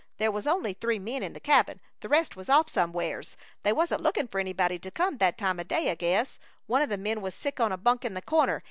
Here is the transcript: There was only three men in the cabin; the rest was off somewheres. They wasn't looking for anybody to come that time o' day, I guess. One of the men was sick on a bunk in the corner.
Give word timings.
There 0.17 0.31
was 0.31 0.47
only 0.47 0.73
three 0.73 0.97
men 0.97 1.21
in 1.21 1.33
the 1.33 1.39
cabin; 1.39 1.79
the 1.99 2.09
rest 2.09 2.35
was 2.35 2.49
off 2.49 2.71
somewheres. 2.71 3.37
They 3.61 3.71
wasn't 3.71 4.01
looking 4.01 4.27
for 4.27 4.39
anybody 4.39 4.79
to 4.79 4.89
come 4.89 5.17
that 5.17 5.37
time 5.37 5.59
o' 5.59 5.63
day, 5.63 5.91
I 5.91 5.93
guess. 5.93 6.39
One 6.65 6.81
of 6.81 6.89
the 6.89 6.97
men 6.97 7.21
was 7.21 7.35
sick 7.35 7.59
on 7.59 7.71
a 7.71 7.77
bunk 7.77 8.03
in 8.03 8.15
the 8.15 8.21
corner. 8.23 8.59